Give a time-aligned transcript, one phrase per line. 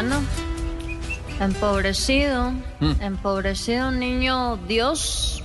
[0.00, 0.22] Bueno,
[1.40, 2.52] empobrecido,
[3.00, 5.42] empobrecido niño Dios,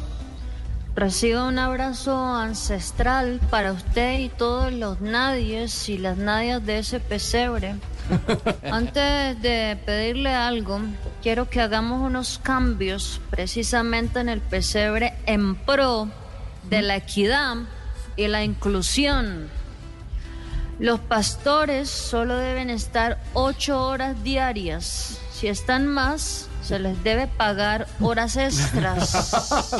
[0.96, 7.00] recibe un abrazo ancestral para usted y todos los nadies y las nadias de ese
[7.00, 7.78] pesebre.
[8.72, 10.82] Antes de pedirle algo,
[11.24, 16.10] quiero que hagamos unos cambios precisamente en el pesebre en pro
[16.70, 17.56] de la equidad
[18.18, 19.50] y la inclusión.
[20.80, 25.20] Los pastores solo deben estar ocho horas diarias.
[25.32, 29.32] Si están más, se les debe pagar horas extras.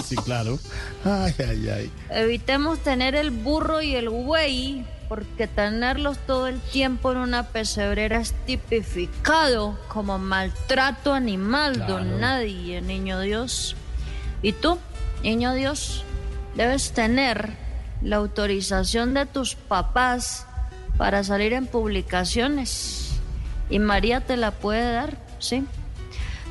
[0.06, 0.60] Sí, claro.
[1.06, 1.92] Ay, ay, ay.
[2.10, 8.20] Evitemos tener el burro y el güey, porque tenerlos todo el tiempo en una pesebrera
[8.20, 13.76] es tipificado como maltrato animal, don nadie, niño Dios.
[14.42, 14.78] Y tú,
[15.24, 16.04] niño Dios,
[16.56, 17.52] debes tener
[18.02, 20.46] la autorización de tus papás
[20.98, 23.20] para salir en publicaciones.
[23.70, 25.66] Y María te la puede dar, ¿sí?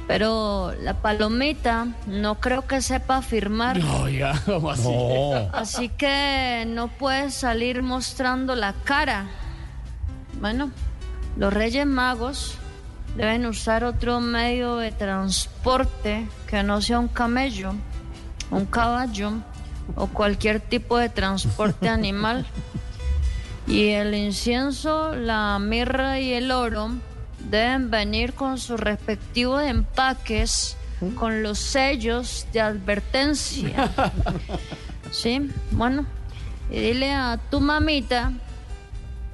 [0.08, 3.80] Pero la palomita no creo que sepa firmar.
[4.02, 4.88] Oiga, ¿cómo así?
[4.88, 5.48] No.
[5.52, 9.26] Así que no puedes salir mostrando la cara.
[10.40, 10.70] Bueno,
[11.36, 12.58] los Reyes Magos
[13.16, 17.74] deben usar otro medio de transporte que no sea un camello,
[18.50, 19.32] un caballo
[19.94, 22.46] o cualquier tipo de transporte animal.
[23.66, 26.90] Y el incienso, la mirra y el oro
[27.38, 30.76] deben venir con sus respectivos empaques,
[31.16, 33.90] con los sellos de advertencia.
[35.12, 36.06] Sí, bueno.
[36.70, 38.32] Y dile a tu mamita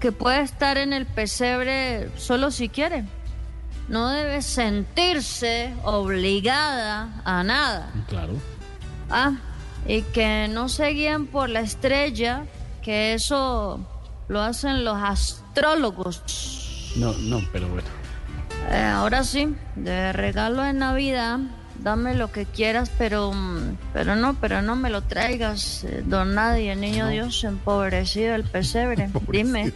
[0.00, 3.04] que puede estar en el pesebre solo si quiere.
[3.88, 7.92] No debe sentirse obligada a nada.
[8.08, 8.34] Claro.
[9.08, 9.36] Ah,
[9.86, 12.44] y que no se guíen por la estrella,
[12.82, 13.80] que eso
[14.28, 16.92] lo hacen los astrólogos.
[16.96, 17.88] No, no, pero bueno.
[18.70, 21.38] Eh, ahora sí, de regalo de Navidad,
[21.82, 26.34] dame lo que quieras, pero, mm, pero no, pero no me lo traigas, eh, don
[26.34, 29.08] nadie, niño Dios, empobrecido el pesebre.
[29.32, 29.72] Dime,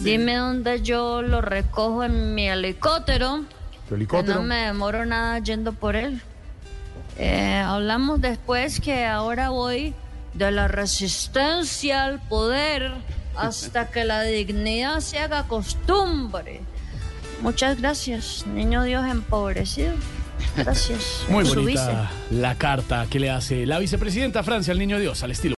[0.00, 3.44] dime dónde yo lo recojo en mi helicóptero,
[3.88, 4.34] ¿Tu que helicóptero?
[4.40, 6.20] no me demoro nada yendo por él.
[7.18, 9.94] Eh, hablamos después que ahora voy
[10.34, 12.92] de la resistencia al poder
[13.36, 16.60] hasta que la dignidad se haga costumbre.
[17.42, 19.94] Muchas gracias, niño Dios empobrecido.
[20.56, 21.24] Gracias.
[21.28, 25.54] Muy bonita la carta que le hace la vicepresidenta Francia al niño Dios, al estilo.